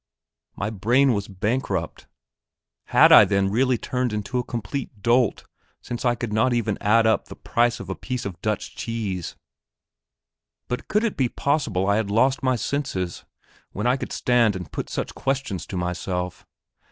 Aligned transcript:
My 0.55 0.71
brain 0.71 1.13
was 1.13 1.27
bankrupt! 1.27 2.07
Had 2.85 3.11
I 3.11 3.23
then 3.23 3.51
really 3.51 3.77
turned 3.77 4.11
into 4.13 4.39
a 4.39 4.43
complete 4.43 5.03
dolt 5.03 5.45
since 5.79 6.03
I 6.05 6.15
could 6.15 6.33
not 6.33 6.53
even 6.53 6.79
add 6.81 7.05
up 7.05 7.25
the 7.25 7.35
price 7.35 7.79
of 7.79 7.87
a 7.87 7.93
piece 7.93 8.25
of 8.25 8.41
Dutch 8.41 8.75
cheese? 8.75 9.35
But 10.67 10.87
could 10.87 11.03
it 11.03 11.17
be 11.17 11.29
possible 11.29 11.85
I 11.87 11.97
had 11.97 12.09
lost 12.09 12.41
my 12.41 12.55
senses 12.55 13.25
when 13.73 13.85
I 13.85 13.95
could 13.95 14.11
stand 14.11 14.55
and 14.55 14.71
put 14.71 14.89
such 14.89 15.13
questions 15.13 15.67
to 15.67 15.77
myself? 15.77 16.47